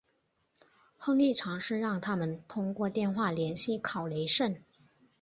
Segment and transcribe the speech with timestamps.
[0.97, 4.63] 亨利尝试让他们通过电话联系考雷什。